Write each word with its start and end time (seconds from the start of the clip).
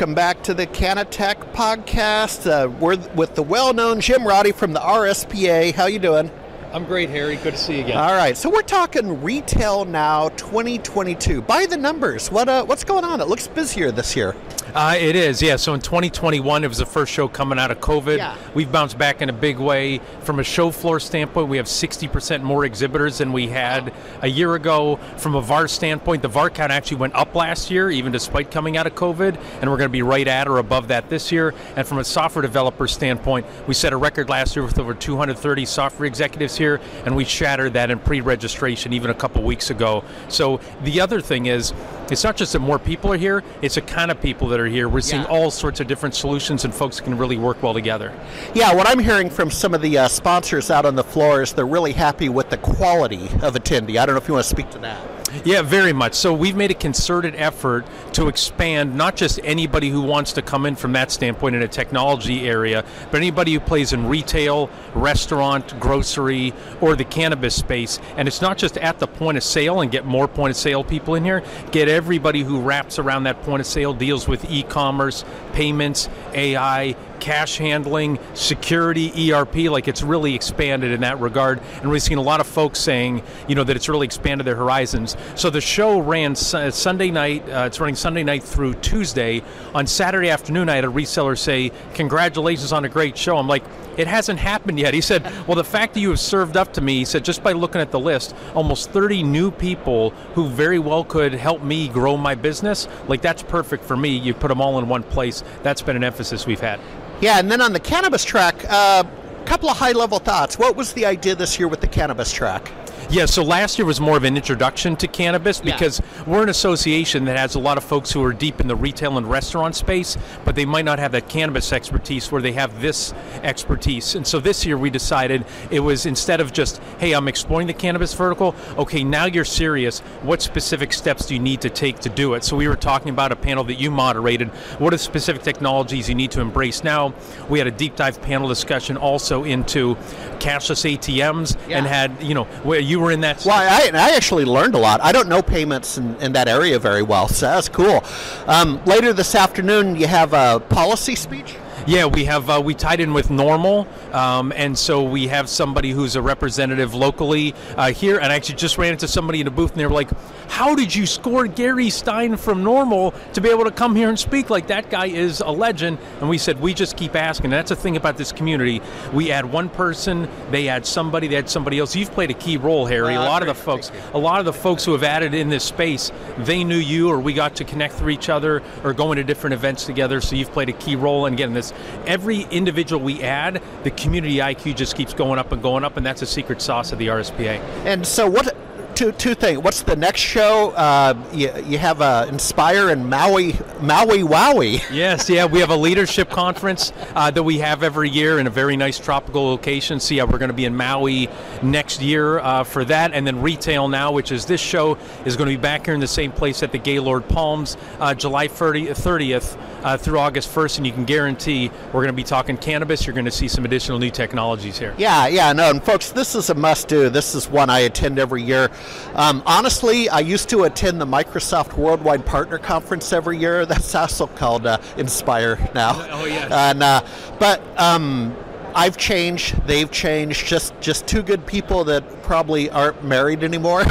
Welcome 0.00 0.14
back 0.14 0.42
to 0.44 0.54
the 0.54 0.66
CannaTech 0.66 1.52
podcast. 1.52 2.50
Uh, 2.50 2.70
we're 2.70 2.96
with 3.14 3.34
the 3.34 3.42
well-known 3.42 4.00
Jim 4.00 4.26
Roddy 4.26 4.50
from 4.50 4.72
the 4.72 4.80
RSPA. 4.80 5.74
How 5.74 5.84
you 5.84 5.98
doing? 5.98 6.30
I'm 6.72 6.86
great, 6.86 7.10
Harry. 7.10 7.36
Good 7.36 7.52
to 7.52 7.58
see 7.58 7.74
you 7.74 7.84
again. 7.84 7.98
All 7.98 8.14
right, 8.14 8.34
so 8.34 8.48
we're 8.48 8.62
talking 8.62 9.22
retail 9.22 9.84
now, 9.84 10.30
2022. 10.30 11.42
By 11.42 11.66
the 11.66 11.76
numbers, 11.76 12.30
what 12.30 12.48
uh, 12.48 12.64
what's 12.64 12.82
going 12.82 13.04
on? 13.04 13.20
It 13.20 13.28
looks 13.28 13.46
busier 13.46 13.90
this 13.90 14.16
year. 14.16 14.34
Uh, 14.74 14.96
it 14.98 15.16
is, 15.16 15.42
yeah. 15.42 15.56
So 15.56 15.74
in 15.74 15.80
2021, 15.80 16.64
it 16.64 16.68
was 16.68 16.78
the 16.78 16.86
first 16.86 17.12
show 17.12 17.28
coming 17.28 17.58
out 17.58 17.70
of 17.70 17.80
COVID. 17.80 18.18
Yeah. 18.18 18.36
We've 18.54 18.70
bounced 18.70 18.98
back 18.98 19.20
in 19.22 19.28
a 19.28 19.32
big 19.32 19.58
way. 19.58 20.00
From 20.22 20.38
a 20.38 20.44
show 20.44 20.70
floor 20.70 21.00
standpoint, 21.00 21.48
we 21.48 21.56
have 21.56 21.66
60% 21.66 22.42
more 22.42 22.64
exhibitors 22.64 23.18
than 23.18 23.32
we 23.32 23.48
had 23.48 23.92
a 24.22 24.28
year 24.28 24.54
ago. 24.54 24.96
From 25.16 25.34
a 25.34 25.40
VAR 25.40 25.66
standpoint, 25.66 26.22
the 26.22 26.28
VAR 26.28 26.50
count 26.50 26.72
actually 26.72 26.98
went 26.98 27.14
up 27.14 27.34
last 27.34 27.70
year, 27.70 27.90
even 27.90 28.12
despite 28.12 28.50
coming 28.50 28.76
out 28.76 28.86
of 28.86 28.94
COVID, 28.94 29.36
and 29.60 29.70
we're 29.70 29.76
going 29.76 29.88
to 29.88 29.88
be 29.88 30.02
right 30.02 30.28
at 30.28 30.46
or 30.46 30.58
above 30.58 30.88
that 30.88 31.08
this 31.08 31.32
year. 31.32 31.54
And 31.76 31.86
from 31.86 31.98
a 31.98 32.04
software 32.04 32.42
developer 32.42 32.86
standpoint, 32.86 33.46
we 33.66 33.74
set 33.74 33.92
a 33.92 33.96
record 33.96 34.28
last 34.28 34.54
year 34.54 34.64
with 34.64 34.78
over 34.78 34.94
230 34.94 35.64
software 35.64 36.06
executives 36.06 36.56
here, 36.56 36.80
and 37.04 37.16
we 37.16 37.24
shattered 37.24 37.72
that 37.72 37.90
in 37.90 37.98
pre-registration 37.98 38.92
even 38.92 39.10
a 39.10 39.14
couple 39.14 39.42
weeks 39.42 39.70
ago. 39.70 40.04
So 40.28 40.60
the 40.84 41.00
other 41.00 41.20
thing 41.20 41.46
is, 41.46 41.72
it's 42.10 42.24
not 42.24 42.36
just 42.36 42.52
that 42.52 42.60
more 42.60 42.78
people 42.78 43.12
are 43.12 43.16
here; 43.16 43.42
it's 43.62 43.76
the 43.76 43.82
kind 43.82 44.10
of 44.10 44.20
people 44.20 44.48
that 44.48 44.59
are 44.60 44.66
here. 44.66 44.88
We're 44.88 45.00
seeing 45.00 45.22
Yeah. 45.22 45.28
all 45.28 45.50
sorts 45.50 45.80
of 45.80 45.86
different 45.88 46.14
solutions, 46.14 46.64
and 46.64 46.72
folks 46.74 47.00
can 47.00 47.18
really 47.18 47.36
work 47.36 47.62
well 47.62 47.74
together. 47.74 48.12
Yeah, 48.54 48.72
what 48.74 48.88
I'm 48.88 48.98
hearing 49.00 49.28
from 49.30 49.50
some 49.50 49.74
of 49.74 49.80
the 49.82 49.98
uh, 49.98 50.08
sponsors 50.08 50.70
out 50.70 50.84
on 50.86 50.94
the 50.94 51.04
floor 51.04 51.42
is 51.42 51.52
they're 51.52 51.66
really 51.66 51.92
happy 51.92 52.28
with 52.28 52.50
the 52.50 52.58
quality 52.58 53.24
of 53.42 53.54
attendee. 53.54 53.96
I 53.98 54.06
don't 54.06 54.14
know 54.14 54.20
if 54.20 54.28
you 54.28 54.34
want 54.34 54.44
to 54.44 54.50
speak 54.50 54.70
to 54.70 54.78
that. 54.78 54.98
Yeah, 55.44 55.62
very 55.62 55.92
much. 55.92 56.14
So 56.14 56.34
we've 56.34 56.56
made 56.56 56.70
a 56.70 56.74
concerted 56.74 57.34
effort 57.36 57.86
to 58.14 58.28
expand 58.28 58.96
not 58.96 59.16
just 59.16 59.38
anybody 59.44 59.88
who 59.88 60.02
wants 60.02 60.32
to 60.34 60.42
come 60.42 60.66
in 60.66 60.74
from 60.74 60.92
that 60.92 61.10
standpoint 61.10 61.54
in 61.54 61.62
a 61.62 61.68
technology 61.68 62.48
area, 62.48 62.84
but 63.10 63.18
anybody 63.18 63.52
who 63.52 63.60
plays 63.60 63.92
in 63.92 64.06
retail, 64.06 64.68
restaurant, 64.94 65.78
grocery, 65.78 66.52
or 66.80 66.96
the 66.96 67.04
cannabis 67.04 67.54
space. 67.54 68.00
And 68.16 68.26
it's 68.26 68.42
not 68.42 68.58
just 68.58 68.76
at 68.78 68.98
the 68.98 69.06
point 69.06 69.36
of 69.36 69.44
sale 69.44 69.80
and 69.80 69.90
get 69.90 70.04
more 70.04 70.26
point 70.26 70.50
of 70.50 70.56
sale 70.56 70.82
people 70.82 71.14
in 71.14 71.24
here, 71.24 71.44
get 71.70 71.88
everybody 71.88 72.42
who 72.42 72.60
wraps 72.60 72.98
around 72.98 73.24
that 73.24 73.42
point 73.42 73.60
of 73.60 73.66
sale, 73.66 73.94
deals 73.94 74.26
with 74.26 74.50
e 74.50 74.62
commerce, 74.64 75.24
payments, 75.52 76.08
AI, 76.34 76.96
cash 77.20 77.58
handling, 77.58 78.18
security, 78.34 79.32
ERP, 79.32 79.70
like 79.70 79.88
it's 79.88 80.02
really 80.02 80.34
expanded 80.34 80.92
in 80.92 81.00
that 81.02 81.20
regard. 81.20 81.60
And 81.82 81.90
we've 81.90 82.02
seen 82.02 82.18
a 82.18 82.22
lot 82.22 82.40
of 82.40 82.46
folks 82.46 82.80
saying, 82.80 83.22
you 83.46 83.54
know, 83.54 83.64
that 83.64 83.76
it's 83.76 83.88
really 83.88 84.06
expanded 84.06 84.46
their 84.46 84.56
horizons. 84.56 85.16
So 85.36 85.50
the 85.50 85.60
show 85.60 86.00
ran 86.00 86.34
su- 86.34 86.70
Sunday 86.70 87.10
night, 87.10 87.48
uh, 87.48 87.64
it's 87.66 87.78
running 87.78 87.96
Sunday 87.96 88.24
night 88.24 88.42
through 88.42 88.74
Tuesday. 88.74 89.42
On 89.74 89.86
Saturday 89.86 90.30
afternoon, 90.30 90.68
I 90.68 90.76
had 90.76 90.84
a 90.84 90.88
reseller 90.88 91.38
say, 91.38 91.70
Congratulations 91.94 92.72
on 92.72 92.84
a 92.84 92.88
great 92.88 93.16
show. 93.16 93.36
I'm 93.36 93.48
like, 93.48 93.64
it 93.96 94.06
hasn't 94.06 94.38
happened 94.38 94.78
yet. 94.78 94.94
He 94.94 95.00
said, 95.00 95.24
Well, 95.46 95.56
the 95.56 95.64
fact 95.64 95.94
that 95.94 96.00
you 96.00 96.10
have 96.10 96.20
served 96.20 96.56
up 96.56 96.72
to 96.74 96.80
me, 96.80 96.98
he 96.98 97.04
said, 97.04 97.24
just 97.24 97.42
by 97.42 97.52
looking 97.52 97.80
at 97.80 97.90
the 97.90 98.00
list, 98.00 98.34
almost 98.54 98.90
30 98.90 99.22
new 99.22 99.50
people 99.50 100.10
who 100.34 100.48
very 100.48 100.78
well 100.78 101.04
could 101.04 101.34
help 101.34 101.62
me 101.62 101.88
grow 101.88 102.16
my 102.16 102.34
business, 102.34 102.88
like 103.08 103.20
that's 103.20 103.42
perfect 103.42 103.84
for 103.84 103.96
me. 103.96 104.16
You 104.16 104.32
put 104.34 104.48
them 104.48 104.60
all 104.60 104.78
in 104.78 104.88
one 104.88 105.02
place. 105.02 105.44
That's 105.62 105.82
been 105.82 105.96
an 105.96 106.04
emphasis 106.04 106.46
we've 106.46 106.60
had. 106.60 106.80
Yeah, 107.20 107.38
and 107.38 107.50
then 107.50 107.60
on 107.60 107.74
the 107.74 107.80
cannabis 107.80 108.24
track, 108.24 108.64
a 108.64 108.72
uh, 108.72 109.04
couple 109.44 109.68
of 109.68 109.76
high-level 109.76 110.20
thoughts. 110.20 110.58
What 110.58 110.74
was 110.74 110.94
the 110.94 111.04
idea 111.04 111.34
this 111.34 111.58
year 111.58 111.68
with 111.68 111.82
the 111.82 111.86
cannabis 111.86 112.32
track? 112.32 112.72
Yeah, 113.10 113.26
so 113.26 113.42
last 113.42 113.76
year 113.76 113.86
was 113.86 114.00
more 114.00 114.16
of 114.16 114.22
an 114.22 114.36
introduction 114.36 114.94
to 114.98 115.08
cannabis 115.08 115.60
Yeah. 115.64 115.72
because 115.72 116.00
we're 116.28 116.44
an 116.44 116.48
association 116.48 117.24
that 117.24 117.36
has 117.36 117.56
a 117.56 117.58
lot 117.58 117.76
of 117.76 117.82
folks 117.82 118.12
who 118.12 118.22
are 118.22 118.32
deep 118.32 118.60
in 118.60 118.68
the 118.68 118.76
retail 118.76 119.18
and 119.18 119.28
restaurant 119.28 119.74
space, 119.74 120.16
but 120.44 120.54
they 120.54 120.64
might 120.64 120.84
not 120.84 121.00
have 121.00 121.10
that 121.10 121.28
cannabis 121.28 121.72
expertise 121.72 122.30
where 122.30 122.40
they 122.40 122.52
have 122.52 122.80
this 122.80 123.12
expertise. 123.42 124.14
And 124.14 124.24
so 124.24 124.38
this 124.38 124.64
year 124.64 124.78
we 124.78 124.90
decided 124.90 125.44
it 125.72 125.80
was 125.80 126.06
instead 126.06 126.40
of 126.40 126.52
just, 126.52 126.80
hey, 127.00 127.12
I'm 127.12 127.26
exploring 127.26 127.66
the 127.66 127.72
cannabis 127.72 128.14
vertical, 128.14 128.54
okay, 128.78 129.02
now 129.02 129.24
you're 129.24 129.44
serious. 129.44 129.98
What 130.22 130.40
specific 130.40 130.92
steps 130.92 131.26
do 131.26 131.34
you 131.34 131.40
need 131.40 131.62
to 131.62 131.70
take 131.70 131.98
to 132.00 132.08
do 132.08 132.34
it? 132.34 132.44
So 132.44 132.54
we 132.54 132.68
were 132.68 132.76
talking 132.76 133.08
about 133.08 133.32
a 133.32 133.36
panel 133.36 133.64
that 133.64 133.74
you 133.80 133.90
moderated. 133.90 134.50
What 134.78 134.94
are 134.94 134.96
the 134.96 135.02
specific 135.02 135.42
technologies 135.42 136.08
you 136.08 136.14
need 136.14 136.30
to 136.30 136.40
embrace 136.40 136.84
now? 136.84 137.12
We 137.48 137.58
had 137.58 137.66
a 137.66 137.72
deep 137.72 137.96
dive 137.96 138.22
panel 138.22 138.46
discussion 138.46 138.96
also 138.96 139.42
into 139.42 139.96
cashless 140.38 140.84
ATMs 140.88 141.56
and 141.68 141.86
had, 141.86 142.22
you 142.22 142.34
know, 142.34 142.44
where 142.62 142.78
you 142.78 142.99
were 143.00 143.10
in 143.10 143.20
that. 143.22 143.44
Well, 143.44 143.56
I, 143.56 143.90
I 143.92 144.14
actually 144.14 144.44
learned 144.44 144.74
a 144.74 144.78
lot. 144.78 145.00
I 145.00 145.12
don't 145.12 145.28
know 145.28 145.42
payments 145.42 145.98
in, 145.98 146.16
in 146.16 146.32
that 146.32 146.48
area 146.48 146.78
very 146.78 147.02
well, 147.02 147.28
so 147.28 147.46
that's 147.46 147.68
cool. 147.68 148.04
Um, 148.46 148.82
later 148.84 149.12
this 149.12 149.34
afternoon, 149.34 149.96
you 149.96 150.06
have 150.06 150.32
a 150.32 150.60
policy 150.60 151.14
speech. 151.14 151.56
Yeah, 151.86 152.06
we 152.06 152.24
have 152.26 152.50
uh, 152.50 152.60
we 152.62 152.74
tied 152.74 153.00
in 153.00 153.12
with 153.14 153.28
NORML, 153.28 154.14
um, 154.14 154.52
and 154.54 154.76
so 154.76 155.02
we 155.02 155.28
have 155.28 155.48
somebody 155.48 155.90
who's 155.90 156.14
a 156.14 156.22
representative 156.22 156.94
locally 156.94 157.54
uh, 157.76 157.92
here. 157.92 158.18
And 158.18 158.30
I 158.32 158.36
actually 158.36 158.56
just 158.56 158.76
ran 158.76 158.92
into 158.92 159.08
somebody 159.08 159.40
in 159.40 159.46
a 159.46 159.50
booth, 159.50 159.72
and 159.72 159.80
they 159.80 159.86
were 159.86 159.92
like, 159.92 160.10
"How 160.48 160.74
did 160.74 160.94
you 160.94 161.06
score 161.06 161.46
Gary 161.46 161.88
Stein 161.88 162.36
from 162.36 162.62
NORML 162.62 163.32
to 163.32 163.40
be 163.40 163.48
able 163.48 163.64
to 163.64 163.70
come 163.70 163.96
here 163.96 164.08
and 164.08 164.18
speak? 164.18 164.50
Like 164.50 164.66
that 164.66 164.90
guy 164.90 165.06
is 165.06 165.40
a 165.40 165.50
legend." 165.50 165.98
And 166.20 166.28
we 166.28 166.36
said, 166.36 166.60
"We 166.60 166.74
just 166.74 166.96
keep 166.96 167.16
asking." 167.16 167.46
And 167.46 167.54
that's 167.54 167.70
the 167.70 167.76
thing 167.76 167.96
about 167.96 168.16
this 168.16 168.30
community. 168.30 168.82
We 169.12 169.30
add 169.32 169.50
one 169.50 169.68
person, 169.70 170.28
they 170.50 170.68
add 170.68 170.84
somebody, 170.84 171.28
they 171.28 171.36
add 171.36 171.48
somebody 171.48 171.78
else. 171.78 171.96
You've 171.96 172.12
played 172.12 172.30
a 172.30 172.34
key 172.34 172.58
role, 172.58 172.84
Harry. 172.86 173.14
Well, 173.14 173.22
a 173.22 173.28
lot 173.28 173.42
of 173.42 173.48
the 173.48 173.54
folks, 173.54 173.90
a 174.12 174.18
lot 174.18 174.38
of 174.38 174.44
the 174.44 174.52
folks 174.52 174.84
who 174.84 174.92
have 174.92 175.02
added 175.02 175.32
in 175.34 175.48
this 175.48 175.64
space, 175.64 176.12
they 176.38 176.62
knew 176.62 176.76
you, 176.76 177.08
or 177.08 177.18
we 177.18 177.32
got 177.32 177.56
to 177.56 177.64
connect 177.64 177.94
through 177.94 178.10
each 178.10 178.28
other, 178.28 178.62
or 178.84 178.92
going 178.92 179.16
to 179.16 179.24
different 179.24 179.54
events 179.54 179.86
together. 179.86 180.20
So 180.20 180.36
you've 180.36 180.52
played 180.52 180.68
a 180.68 180.72
key 180.74 180.96
role. 180.96 181.26
in 181.26 181.36
getting 181.36 181.54
this 181.54 181.69
every 182.06 182.42
individual 182.50 183.02
we 183.02 183.22
add, 183.22 183.62
the 183.84 183.90
community 183.90 184.36
IQ 184.36 184.76
just 184.76 184.96
keeps 184.96 185.14
going 185.14 185.38
up 185.38 185.52
and 185.52 185.62
going 185.62 185.84
up, 185.84 185.96
and 185.96 186.04
that's 186.04 186.22
a 186.22 186.26
secret 186.26 186.62
sauce 186.62 186.92
of 186.92 186.98
the 186.98 187.08
RSPA. 187.08 187.58
And 187.84 188.06
so, 188.06 188.28
what? 188.28 188.56
Two, 189.00 189.12
two 189.12 189.34
things. 189.34 189.58
What's 189.60 189.80
the 189.80 189.96
next 189.96 190.20
show? 190.20 190.72
Uh, 190.72 191.14
you, 191.32 191.50
you 191.64 191.78
have 191.78 192.02
uh, 192.02 192.26
Inspire 192.28 192.90
and 192.90 193.08
Maui, 193.08 193.54
Maui 193.80 194.18
Wowie. 194.18 194.82
Yes, 194.90 195.30
yeah, 195.30 195.46
we 195.46 195.60
have 195.60 195.70
a 195.70 195.76
leadership 195.76 196.28
conference 196.28 196.92
uh, 197.14 197.30
that 197.30 197.42
we 197.42 197.58
have 197.60 197.82
every 197.82 198.10
year 198.10 198.38
in 198.38 198.46
a 198.46 198.50
very 198.50 198.76
nice 198.76 198.98
tropical 198.98 199.44
location. 199.44 200.00
So 200.00 200.14
yeah, 200.14 200.24
we're 200.24 200.36
going 200.36 200.50
to 200.50 200.54
be 200.54 200.66
in 200.66 200.76
Maui 200.76 201.30
next 201.62 202.02
year 202.02 202.40
uh, 202.40 202.64
for 202.64 202.84
that, 202.84 203.14
and 203.14 203.26
then 203.26 203.40
Retail 203.40 203.88
Now, 203.88 204.12
which 204.12 204.32
is 204.32 204.44
this 204.44 204.60
show, 204.60 204.98
is 205.24 205.34
going 205.36 205.48
to 205.48 205.56
be 205.56 205.62
back 205.62 205.86
here 205.86 205.94
in 205.94 206.00
the 206.00 206.06
same 206.06 206.30
place 206.30 206.62
at 206.62 206.70
the 206.70 206.78
Gaylord 206.78 207.26
Palms, 207.26 207.78
uh, 208.00 208.14
July 208.14 208.48
30, 208.48 208.88
30th 208.88 209.56
uh, 209.82 209.96
through 209.96 210.18
August 210.18 210.54
1st, 210.54 210.78
and 210.78 210.86
you 210.86 210.92
can 210.92 211.06
guarantee 211.06 211.70
we're 211.86 212.02
going 212.02 212.08
to 212.08 212.12
be 212.12 212.24
talking 212.24 212.58
cannabis. 212.58 213.06
You're 213.06 213.14
going 213.14 213.24
to 213.24 213.30
see 213.30 213.48
some 213.48 213.64
additional 213.64 213.98
new 213.98 214.10
technologies 214.10 214.78
here. 214.78 214.94
Yeah, 214.98 215.26
yeah, 215.28 215.54
no, 215.54 215.70
and 215.70 215.82
folks, 215.82 216.10
this 216.10 216.34
is 216.34 216.50
a 216.50 216.54
must-do. 216.54 217.08
This 217.08 217.34
is 217.34 217.48
one 217.48 217.70
I 217.70 217.80
attend 217.80 218.18
every 218.18 218.42
year. 218.42 218.70
Um, 219.14 219.42
honestly, 219.46 220.08
I 220.08 220.20
used 220.20 220.48
to 220.50 220.64
attend 220.64 221.00
the 221.00 221.06
Microsoft 221.06 221.76
Worldwide 221.76 222.24
Partner 222.26 222.58
Conference 222.58 223.12
every 223.12 223.38
year. 223.38 223.66
That's 223.70 223.94
also 223.94 224.26
called 224.26 224.66
uh, 224.66 224.78
Inspire 224.96 225.58
now. 225.74 226.06
Oh, 226.10 226.24
yes. 226.24 226.50
And 226.50 226.82
uh, 226.82 227.04
but 227.38 227.60
um, 227.78 228.36
I've 228.74 228.96
changed. 228.96 229.56
They've 229.66 229.90
changed. 229.90 230.46
Just 230.46 230.78
just 230.80 231.06
two 231.06 231.22
good 231.22 231.44
people 231.46 231.84
that 231.84 232.22
probably 232.22 232.70
aren't 232.70 233.04
married 233.04 233.42
anymore. 233.42 233.82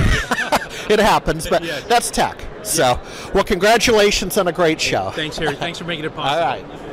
it 0.90 1.00
happens, 1.00 1.48
but 1.48 1.64
Yeah. 1.64 1.80
that's 1.88 2.10
tech. 2.10 2.42
So, 2.64 3.00
well, 3.34 3.44
congratulations 3.44 4.38
on 4.38 4.48
a 4.48 4.52
great 4.52 4.80
show. 4.81 5.12
Thanks, 5.12 5.38
Harry. 5.38 5.56
Thanks 5.56 5.80
for 5.80 5.86
making 5.86 6.06
it 6.06 6.16
possible. 6.16 6.46
right. 6.46 6.89